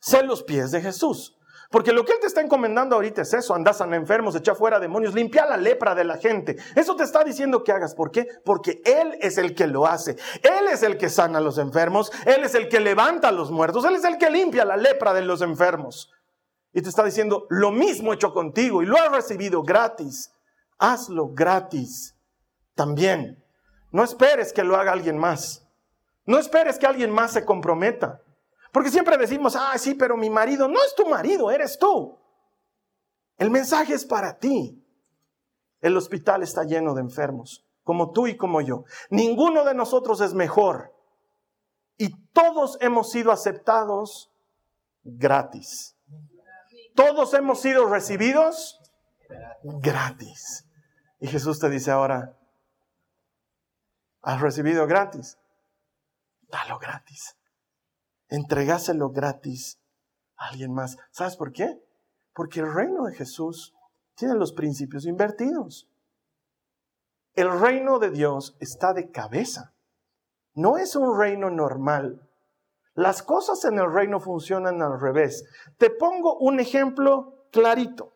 [0.00, 1.36] Sé los pies de Jesús.
[1.70, 4.78] Porque lo que Él te está encomendando ahorita es eso, andas a enfermos, echa fuera
[4.78, 6.56] demonios, limpia la lepra de la gente.
[6.76, 7.94] Eso te está diciendo que hagas.
[7.94, 8.28] ¿Por qué?
[8.44, 10.16] Porque Él es el que lo hace.
[10.42, 13.50] Él es el que sana a los enfermos, Él es el que levanta a los
[13.50, 16.12] muertos, Él es el que limpia la lepra de los enfermos.
[16.72, 20.30] Y te está diciendo, lo mismo hecho contigo y lo has recibido gratis.
[20.78, 22.14] Hazlo gratis
[22.74, 23.42] también.
[23.96, 25.66] No esperes que lo haga alguien más.
[26.26, 28.20] No esperes que alguien más se comprometa.
[28.70, 32.18] Porque siempre decimos, ah, sí, pero mi marido no es tu marido, eres tú.
[33.38, 34.84] El mensaje es para ti.
[35.80, 38.84] El hospital está lleno de enfermos, como tú y como yo.
[39.08, 40.92] Ninguno de nosotros es mejor.
[41.96, 44.30] Y todos hemos sido aceptados
[45.04, 45.96] gratis.
[46.94, 48.78] Todos hemos sido recibidos
[49.62, 50.66] gratis.
[51.18, 52.35] Y Jesús te dice ahora,
[54.26, 55.38] has recibido gratis,
[56.48, 57.36] dalo gratis.
[58.28, 59.80] Entregáselo gratis
[60.36, 60.98] a alguien más.
[61.10, 61.82] ¿Sabes por qué?
[62.34, 63.74] Porque el reino de Jesús
[64.14, 65.88] tiene los principios invertidos.
[67.34, 69.72] El reino de Dios está de cabeza.
[70.54, 72.26] No es un reino normal
[72.96, 75.44] las cosas en el reino funcionan al revés.
[75.76, 78.14] Te pongo un ejemplo clarito.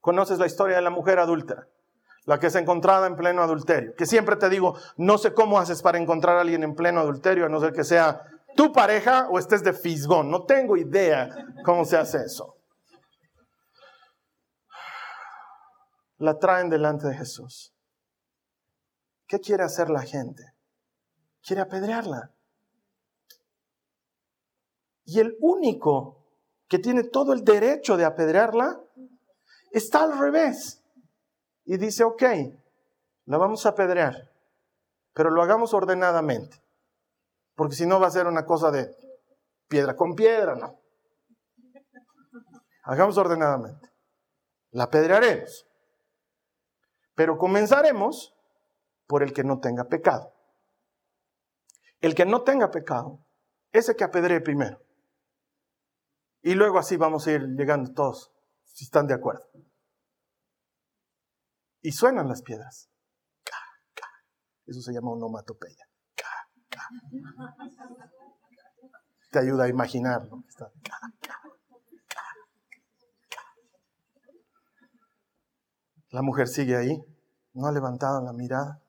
[0.00, 1.68] Conoces la historia de la mujer adúltera,
[2.28, 3.94] la que es encontrada en pleno adulterio.
[3.96, 7.46] Que siempre te digo, no sé cómo haces para encontrar a alguien en pleno adulterio,
[7.46, 8.22] a no ser que sea
[8.54, 10.30] tu pareja o estés de fisgón.
[10.30, 11.30] No tengo idea
[11.64, 12.58] cómo se hace eso.
[16.18, 17.72] La traen delante de Jesús.
[19.26, 20.42] ¿Qué quiere hacer la gente?
[21.42, 22.30] Quiere apedrearla.
[25.06, 26.26] Y el único
[26.68, 28.78] que tiene todo el derecho de apedrearla
[29.72, 30.77] está al revés.
[31.70, 32.22] Y dice, ok,
[33.26, 34.32] la vamos a apedrear,
[35.12, 36.64] pero lo hagamos ordenadamente.
[37.54, 38.96] Porque si no va a ser una cosa de
[39.68, 40.80] piedra con piedra, ¿no?
[42.84, 43.86] Hagamos ordenadamente.
[44.70, 45.66] La apedrearemos.
[47.14, 48.34] Pero comenzaremos
[49.06, 50.32] por el que no tenga pecado.
[52.00, 53.26] El que no tenga pecado,
[53.72, 54.80] ese que apedree primero.
[56.40, 58.32] Y luego así vamos a ir llegando todos,
[58.64, 59.44] si están de acuerdo.
[61.88, 62.90] Y suenan las piedras.
[64.66, 65.86] Eso se llama onomatopeya.
[69.30, 70.28] Te ayuda a imaginar
[76.10, 77.02] La mujer sigue ahí,
[77.54, 78.82] no ha levantado la mirada.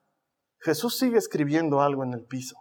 [0.58, 2.56] Jesús sigue escribiendo algo en el piso.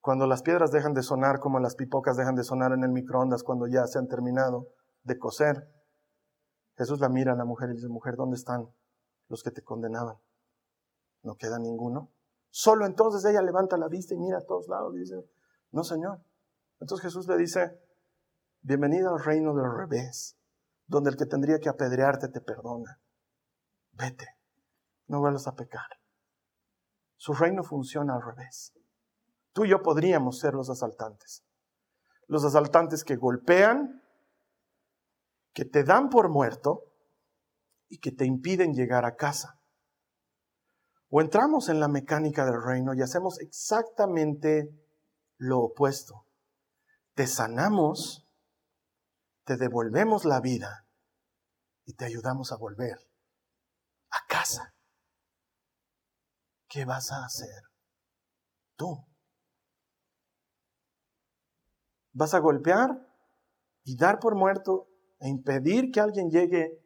[0.00, 3.44] Cuando las piedras dejan de sonar como las pipocas dejan de sonar en el microondas
[3.44, 4.66] cuando ya se han terminado,
[5.04, 5.77] de coser.
[6.78, 8.72] Jesús la mira a la mujer y dice, mujer, ¿dónde están
[9.28, 10.16] los que te condenaban?
[11.24, 12.12] No queda ninguno.
[12.50, 15.28] Solo entonces ella levanta la vista y mira a todos lados y dice,
[15.72, 16.22] no, Señor.
[16.78, 17.82] Entonces Jesús le dice,
[18.62, 20.38] bienvenida al reino del revés,
[20.86, 23.00] donde el que tendría que apedrearte te perdona.
[23.90, 24.28] Vete,
[25.08, 25.98] no vuelvas a pecar.
[27.16, 28.72] Su reino funciona al revés.
[29.52, 31.42] Tú y yo podríamos ser los asaltantes.
[32.28, 34.00] Los asaltantes que golpean,
[35.52, 36.84] que te dan por muerto
[37.88, 39.60] y que te impiden llegar a casa.
[41.10, 44.68] O entramos en la mecánica del reino y hacemos exactamente
[45.38, 46.26] lo opuesto.
[47.14, 48.28] Te sanamos,
[49.44, 50.86] te devolvemos la vida
[51.86, 52.98] y te ayudamos a volver
[54.10, 54.74] a casa.
[56.68, 57.62] ¿Qué vas a hacer
[58.76, 59.06] tú?
[62.12, 63.08] ¿Vas a golpear
[63.84, 64.87] y dar por muerto
[65.20, 66.80] e impedir que alguien llegue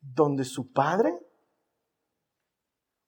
[0.00, 1.18] donde su padre?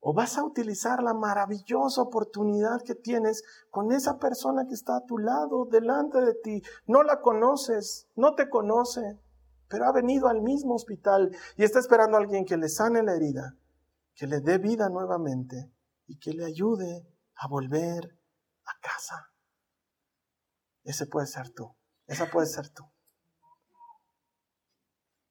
[0.02, 5.04] ¿O vas a utilizar la maravillosa oportunidad que tienes con esa persona que está a
[5.04, 6.62] tu lado, delante de ti?
[6.86, 9.20] No la conoces, no te conoce,
[9.68, 13.14] pero ha venido al mismo hospital y está esperando a alguien que le sane la
[13.14, 13.56] herida,
[14.14, 15.70] que le dé vida nuevamente
[16.06, 18.18] y que le ayude a volver
[18.64, 19.30] a casa.
[20.82, 22.84] Ese puede ser tú, esa puede ser tú.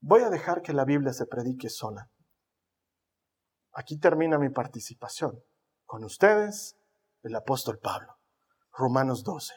[0.01, 2.09] Voy a dejar que la Biblia se predique sola.
[3.73, 5.39] Aquí termina mi participación.
[5.85, 6.77] Con ustedes,
[7.23, 8.15] el apóstol Pablo.
[8.73, 9.53] Romanos 12,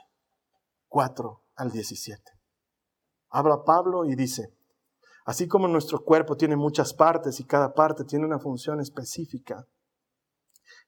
[0.89, 2.23] 4 al 17.
[3.31, 4.53] Habla Pablo y dice,
[5.25, 9.67] así como nuestro cuerpo tiene muchas partes y cada parte tiene una función específica,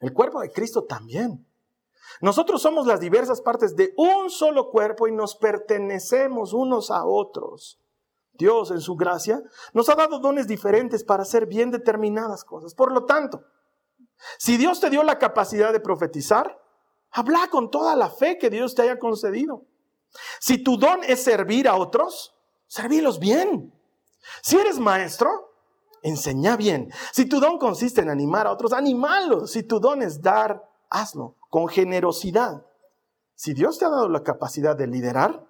[0.01, 1.47] el cuerpo de Cristo también.
[2.21, 7.81] Nosotros somos las diversas partes de un solo cuerpo y nos pertenecemos unos a otros.
[8.37, 9.42] Dios en su gracia
[9.73, 12.75] nos ha dado dones diferentes para hacer bien determinadas cosas.
[12.75, 13.44] Por lo tanto,
[14.38, 16.61] si Dios te dio la capacidad de profetizar,
[17.11, 19.62] habla con toda la fe que Dios te haya concedido.
[20.40, 22.35] Si tu don es servir a otros,
[22.66, 23.73] servílos bien.
[24.42, 25.53] Si eres maestro,
[26.03, 26.92] enseña bien.
[27.12, 29.53] Si tu don consiste en animar a otros, animalos.
[29.53, 32.64] Si tu don es dar, hazlo con generosidad.
[33.35, 35.44] Si Dios te ha dado la capacidad de liderar,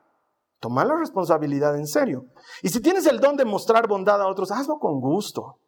[0.60, 2.26] Toma la responsabilidad en serio.
[2.62, 5.58] Y si tienes el don de mostrar bondad a otros, hazlo con gusto.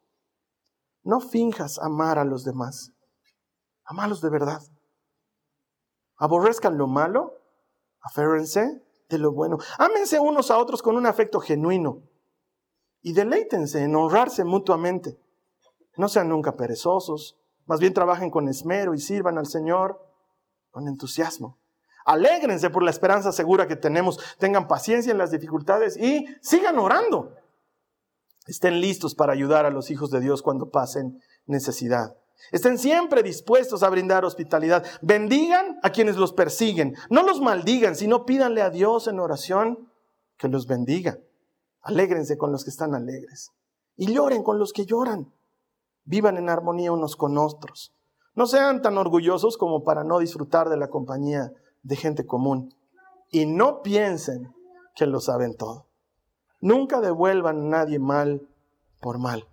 [1.03, 2.91] No finjas amar a los demás.
[3.85, 4.61] Amalos de verdad.
[6.17, 7.33] Aborrezcan lo malo,
[8.01, 9.57] aférrense de lo bueno.
[9.77, 12.01] Ámense unos a otros con un afecto genuino
[13.01, 15.17] y deleítense en honrarse mutuamente.
[15.95, 20.01] No sean nunca perezosos, más bien trabajen con esmero y sirvan al Señor
[20.71, 21.57] con entusiasmo.
[22.07, 24.17] Alégrense por la esperanza segura que tenemos.
[24.39, 27.35] Tengan paciencia en las dificultades y sigan orando.
[28.47, 32.15] Estén listos para ayudar a los hijos de Dios cuando pasen necesidad.
[32.53, 34.85] Estén siempre dispuestos a brindar hospitalidad.
[35.01, 36.95] Bendigan a quienes los persiguen.
[37.09, 39.91] No los maldigan, sino pídanle a Dios en oración
[40.37, 41.17] que los bendiga.
[41.81, 43.51] Alégrense con los que están alegres.
[43.97, 45.33] Y lloren con los que lloran.
[46.05, 47.93] Vivan en armonía unos con otros.
[48.33, 51.51] No sean tan orgullosos como para no disfrutar de la compañía
[51.83, 52.73] de gente común.
[53.31, 54.53] Y no piensen
[54.95, 55.85] que lo saben todo.
[56.59, 58.47] Nunca devuelvan a nadie mal
[58.99, 59.47] por mal.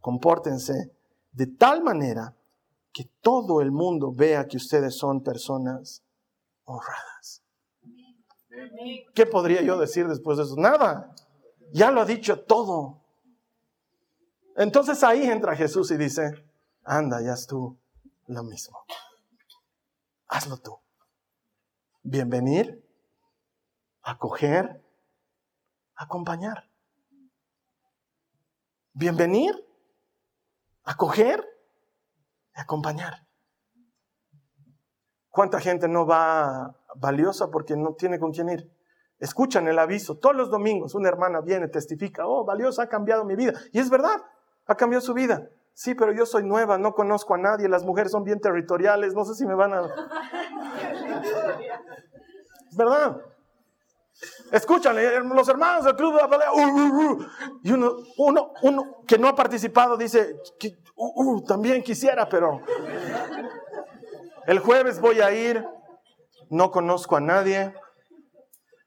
[0.00, 0.92] Compórtense
[1.32, 2.36] de tal manera
[2.92, 6.02] que todo el mundo vea que ustedes son personas
[6.64, 7.42] honradas.
[9.14, 10.56] ¿Qué podría yo decir después de eso?
[10.56, 11.14] Nada.
[11.72, 13.00] Ya lo ha dicho todo.
[14.56, 16.44] Entonces ahí entra Jesús y dice,
[16.84, 17.76] anda, ya es tú
[18.26, 18.78] lo mismo.
[20.28, 20.78] Hazlo tú
[22.02, 22.84] bienvenir,
[24.02, 24.82] acoger,
[25.94, 26.70] acompañar.
[28.92, 29.54] Bienvenir,
[30.82, 31.44] acoger
[32.56, 33.26] y acompañar.
[35.28, 38.70] ¿Cuánta gente no va valiosa porque no tiene con quién ir?
[39.18, 40.18] Escuchan el aviso.
[40.18, 43.52] Todos los domingos una hermana viene, testifica, oh, valiosa ha cambiado mi vida.
[43.72, 44.16] Y es verdad,
[44.66, 45.48] ha cambiado su vida.
[45.80, 49.24] Sí, pero yo soy nueva, no conozco a nadie, las mujeres son bien territoriales, no
[49.24, 49.80] sé si me van a...
[52.68, 53.16] Es verdad.
[54.52, 57.26] Escuchan, eh, los hermanos del club de la pelea, uh, uh, uh.
[57.62, 60.36] y uno, uno, uno que no ha participado dice,
[61.48, 62.60] también quisiera, pero
[64.46, 65.64] el jueves voy a ir,
[66.50, 67.72] no conozco a nadie,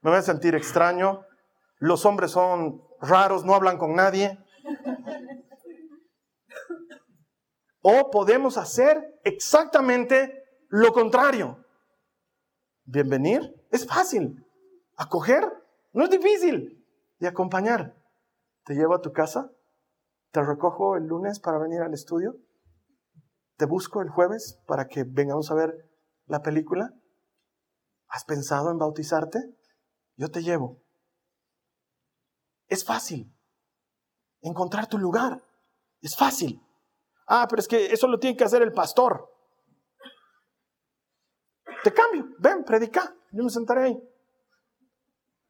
[0.04, 1.26] me voy a sentir extraño,
[1.80, 4.38] los hombres son raros, no hablan con nadie.
[7.84, 11.64] O podemos hacer exactamente lo contrario.
[12.86, 14.44] Bienvenir es fácil.
[14.96, 15.44] Acoger
[15.92, 16.80] no es difícil.
[17.20, 17.96] Y acompañar
[18.64, 19.52] ¿Te llevo a tu casa?
[20.32, 22.38] ¿Te recojo el lunes para venir al estudio?
[23.58, 25.90] ¿Te busco el jueves para que vengamos a ver
[26.26, 26.94] la película?
[28.08, 29.40] ¿Has pensado en bautizarte?
[30.16, 30.82] Yo te llevo.
[32.68, 33.36] Es fácil
[34.42, 35.44] encontrar tu lugar.
[36.02, 36.62] Es fácil.
[37.28, 39.30] Ah, pero es que eso lo tiene que hacer el pastor.
[41.84, 44.10] Te cambio, ven, predica, yo me sentaré ahí.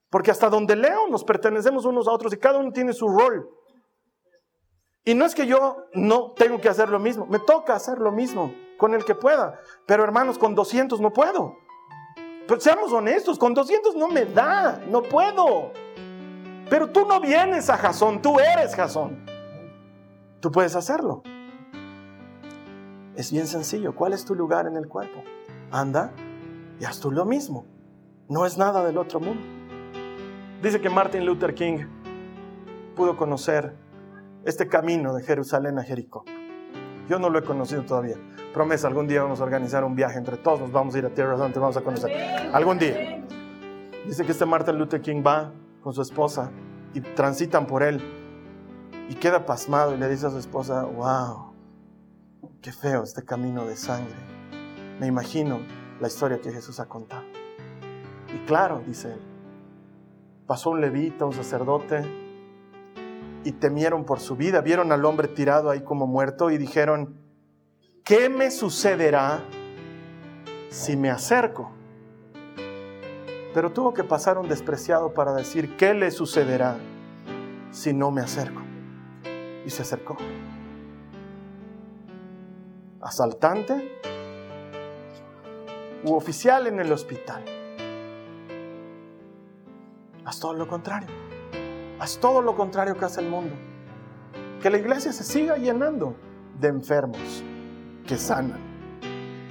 [0.09, 3.49] Porque hasta donde leo nos pertenecemos unos a otros y cada uno tiene su rol.
[5.05, 8.11] Y no es que yo no tengo que hacer lo mismo, me toca hacer lo
[8.11, 9.59] mismo con el que pueda.
[9.85, 11.57] Pero hermanos, con 200 no puedo.
[12.47, 15.71] Pero seamos honestos, con 200 no me da, no puedo.
[16.69, 19.25] Pero tú no vienes a Jasón, tú eres Jasón.
[20.39, 21.23] Tú puedes hacerlo.
[23.15, 23.95] Es bien sencillo.
[23.95, 25.23] ¿Cuál es tu lugar en el cuerpo?
[25.71, 26.11] Anda
[26.79, 27.65] y haz tú lo mismo.
[28.27, 29.41] No es nada del otro mundo.
[30.61, 31.85] Dice que Martin Luther King
[32.95, 33.75] pudo conocer
[34.45, 36.23] este camino de Jerusalén a Jericó.
[37.09, 38.15] Yo no lo he conocido todavía.
[38.53, 41.09] Promesa, algún día vamos a organizar un viaje entre todos, nos vamos a ir a
[41.09, 42.11] Tierra Santa, vamos a conocer.
[42.53, 43.25] Algún día.
[44.05, 45.51] Dice que este Martin Luther King va
[45.81, 46.51] con su esposa
[46.93, 48.01] y transitan por él
[49.09, 51.52] y queda pasmado y le dice a su esposa, wow,
[52.63, 54.15] qué feo este camino de sangre.
[54.99, 55.59] Me imagino
[55.99, 57.23] la historia que Jesús ha contado.
[58.33, 59.21] Y claro, dice él,
[60.47, 62.01] pasó un levita, un sacerdote,
[63.43, 67.17] y temieron por su vida, vieron al hombre tirado ahí como muerto y dijeron,
[68.05, 69.43] ¿qué me sucederá
[70.69, 71.69] si me acerco?
[73.53, 76.77] Pero tuvo que pasar un despreciado para decir, ¿qué le sucederá
[77.71, 78.61] si no me acerco?
[79.65, 80.15] Y se acercó.
[83.03, 83.99] Asaltante
[86.05, 87.43] u oficial en el hospital.
[90.25, 91.09] Haz todo lo contrario.
[91.99, 93.55] Haz todo lo contrario que hace el mundo.
[94.61, 96.15] Que la iglesia se siga llenando
[96.59, 97.43] de enfermos
[98.07, 98.59] que sanan.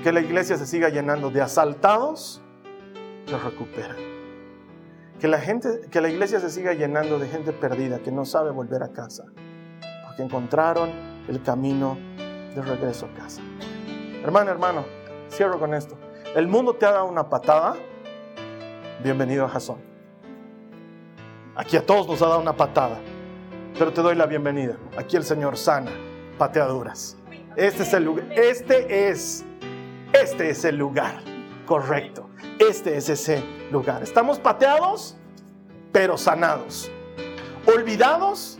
[0.03, 2.43] Que la iglesia se siga llenando de asaltados
[3.27, 3.97] que recuperan.
[5.21, 8.51] Que la, gente, que la iglesia se siga llenando de gente perdida que no sabe
[8.51, 9.25] volver a casa.
[10.07, 10.91] Porque encontraron
[11.29, 11.97] el camino
[12.55, 13.41] de regreso a casa.
[14.23, 14.85] Hermano, hermano,
[15.31, 15.97] cierro con esto.
[16.35, 17.77] El mundo te ha dado una patada.
[19.03, 19.79] Bienvenido a Jason.
[21.57, 22.99] Aquí a todos nos ha dado una patada.
[23.79, 24.77] Pero te doy la bienvenida.
[24.97, 25.91] Aquí el Señor sana
[26.39, 27.17] pateaduras.
[27.57, 28.27] Este es el lugar.
[28.33, 29.45] Este es.
[30.13, 31.23] Este es el lugar
[31.67, 32.29] correcto.
[32.59, 34.03] Este es ese lugar.
[34.03, 35.17] Estamos pateados,
[35.91, 36.91] pero sanados.
[37.67, 38.59] Olvidados,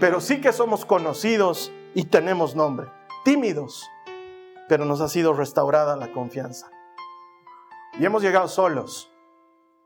[0.00, 2.88] pero sí que somos conocidos y tenemos nombre.
[3.24, 3.90] Tímidos,
[4.68, 6.70] pero nos ha sido restaurada la confianza.
[7.98, 9.10] Y hemos llegado solos.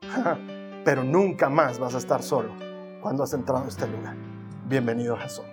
[0.85, 2.53] Pero nunca más vas a estar solo
[3.01, 4.15] cuando has entrado a este lugar.
[4.65, 5.45] Bienvenido Jesús.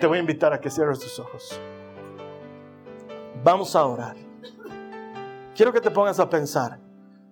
[0.00, 1.60] Te voy a invitar a que cierres tus ojos.
[3.44, 4.16] Vamos a orar.
[5.54, 6.80] Quiero que te pongas a pensar,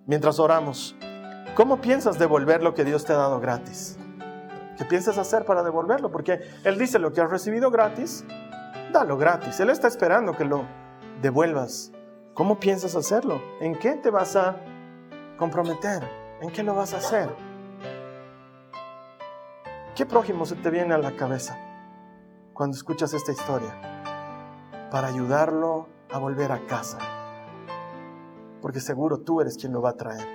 [0.05, 0.95] mientras oramos,
[1.55, 3.97] ¿cómo piensas devolver lo que Dios te ha dado gratis?
[4.77, 6.11] ¿Qué piensas hacer para devolverlo?
[6.11, 8.23] Porque Él dice, lo que has recibido gratis,
[8.91, 9.59] dalo gratis.
[9.59, 10.65] Él está esperando que lo
[11.21, 11.91] devuelvas
[12.33, 13.41] ¿Cómo piensas hacerlo?
[13.59, 14.55] ¿En qué te vas a
[15.37, 16.01] comprometer?
[16.39, 17.29] ¿En qué lo vas a hacer?
[19.95, 21.59] ¿Qué prójimo se te viene a la cabeza
[22.53, 23.75] cuando escuchas esta historia?
[24.89, 26.99] Para ayudarlo a volver a casa.
[28.61, 30.25] Porque seguro tú eres quien lo va a traer.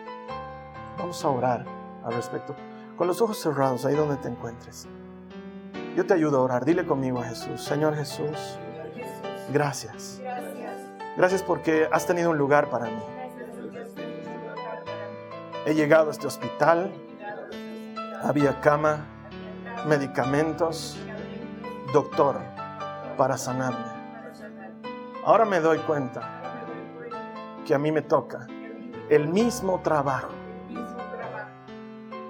[0.99, 1.65] Vamos a orar
[2.05, 2.55] al respecto.
[2.99, 4.87] Con los ojos cerrados, ahí donde te encuentres.
[5.97, 6.65] Yo te ayudo a orar.
[6.65, 7.65] Dile conmigo a Jesús.
[7.65, 8.59] Señor Jesús,
[9.51, 10.21] gracias
[11.17, 13.03] Gracias porque has tenido un lugar para mí.
[15.65, 16.93] He llegado a este hospital,
[18.23, 19.07] había cama,
[19.89, 20.99] medicamentos,
[21.95, 22.37] doctor
[23.17, 23.87] para sanarme.
[25.25, 26.43] Ahora me doy cuenta
[27.67, 28.47] que a mí me toca
[29.09, 30.29] el mismo trabajo.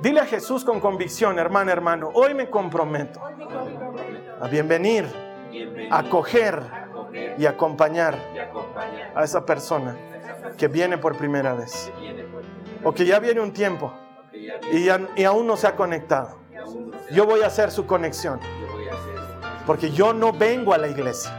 [0.01, 3.26] Dile a Jesús con convicción, hermano, hermano, hoy me comprometo
[4.41, 5.07] a bienvenir,
[5.91, 6.63] a acoger
[7.39, 8.17] y acompañar
[9.15, 9.97] a esa persona
[10.57, 11.91] que viene por primera vez
[12.85, 13.93] o que ya viene un tiempo
[14.73, 16.39] y, y aún no se ha conectado.
[17.11, 18.41] Yo voy a hacer su conexión
[19.67, 21.33] porque yo no vengo a la iglesia.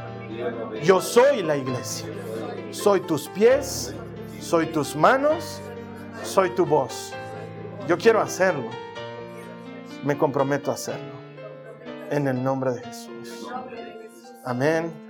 [0.83, 2.07] Yo soy la iglesia.
[2.71, 3.93] Soy tus pies,
[4.41, 5.61] soy tus manos,
[6.23, 7.13] soy tu voz.
[7.87, 8.69] Yo quiero hacerlo.
[10.03, 11.16] Me comprometo a hacerlo.
[12.09, 13.47] En el nombre de Jesús.
[14.45, 15.07] Amén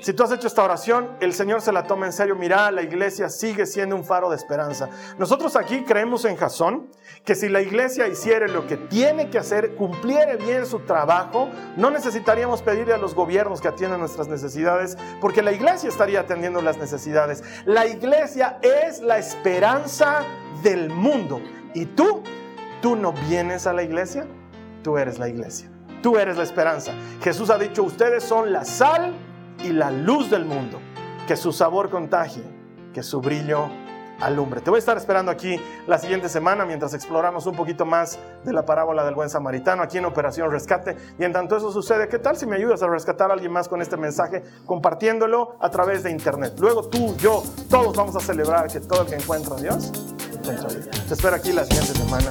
[0.00, 2.34] Si tú has hecho esta oración, el Señor se la toma en serio.
[2.36, 4.88] Mira, la iglesia sigue siendo un faro de esperanza.
[5.18, 6.88] Nosotros aquí creemos en Jasón
[7.24, 11.90] que si la iglesia hiciera lo que tiene que hacer, cumpliera bien su trabajo, no
[11.90, 16.78] necesitaríamos pedirle a los gobiernos que atiendan nuestras necesidades, porque la iglesia estaría atendiendo las
[16.78, 17.42] necesidades.
[17.66, 20.22] La iglesia es la esperanza
[20.62, 21.40] del mundo.
[21.74, 22.22] ¿Y tú?
[22.80, 24.26] ¿Tú no vienes a la iglesia?
[24.82, 25.69] Tú eres la iglesia.
[26.02, 26.92] Tú eres la esperanza.
[27.22, 29.12] Jesús ha dicho, ustedes son la sal
[29.62, 30.80] y la luz del mundo.
[31.26, 32.42] Que su sabor contagie,
[32.92, 33.68] que su brillo
[34.20, 34.60] alumbre.
[34.60, 38.52] Te voy a estar esperando aquí la siguiente semana mientras exploramos un poquito más de
[38.52, 40.96] la parábola del buen samaritano aquí en Operación Rescate.
[41.18, 43.68] Y en tanto eso sucede, ¿qué tal si me ayudas a rescatar a alguien más
[43.68, 46.54] con este mensaje compartiéndolo a través de internet?
[46.58, 49.92] Luego tú, yo, todos vamos a celebrar que todo el que encuentra a Dios,
[51.08, 52.30] Te espero aquí la siguiente semana.